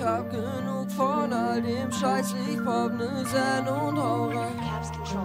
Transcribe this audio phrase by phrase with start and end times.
[0.00, 4.58] Ich hab genug von all dem Scheiß, ich pop ne Zen und hau rein.
[4.58, 5.20] Caps Control.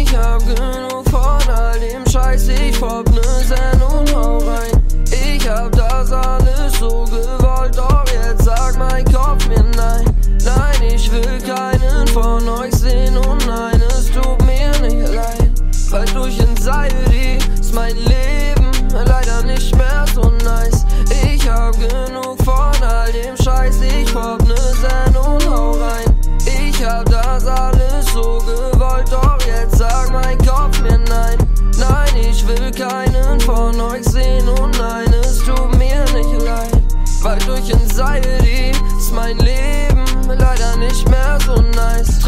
[0.00, 1.07] Ich hab genug
[32.48, 34.07] will keinen von euch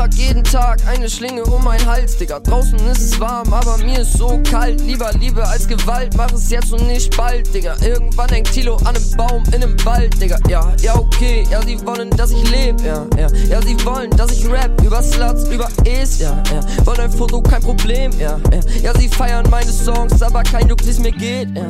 [0.00, 2.40] Trag jeden Tag eine Schlinge um meinen Hals, Digga.
[2.40, 4.80] Draußen ist es warm, aber mir ist so kalt.
[4.80, 7.76] Lieber Liebe als Gewalt, mach es jetzt und nicht bald, Digga.
[7.82, 10.38] Irgendwann hängt Tilo an einem Baum in einem Wald, Digga.
[10.48, 13.28] Ja, ja, okay, ja, sie wollen, dass ich leb, ja, ja.
[13.50, 16.86] Ja, sie wollen, dass ich rap über Sluts, über Es, ja, ja.
[16.86, 18.60] Wollen ein Foto, kein Problem, ja, ja.
[18.82, 21.66] Ja, sie feiern meine Songs, aber kein Juck, wie's mir geht, ja.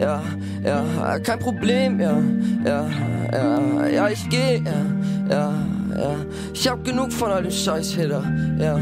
[0.00, 0.22] Ja,
[0.64, 2.18] ja, kein Problem, ja,
[2.64, 2.88] ja,
[3.32, 5.52] ja, ja, ich geh, ja, ja,
[5.98, 6.14] ja.
[6.52, 8.22] Ich hab genug von all dem Scheiß, Hitter,
[8.58, 8.78] ja.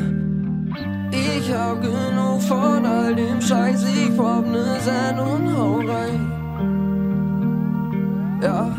[1.11, 6.33] Ich hab genug von all dem Scheiß, ich pop ne Zen und hau rein.
[8.43, 8.71] Ja,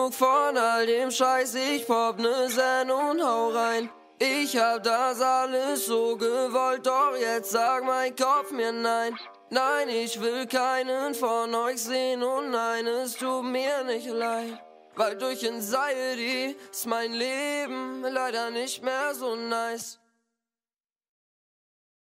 [0.00, 3.90] genug von all dem Scheiß, ich pop ne Zen und hau rein.
[4.18, 9.18] Ich hab das alles so gewollt, doch jetzt sagt mein Kopf mir nein.
[9.50, 14.60] Nein, ich will keinen von euch sehen und nein, es tut mir nicht leid.
[14.96, 19.98] Weil durch Anxiety ist mein Leben leider nicht mehr so nice.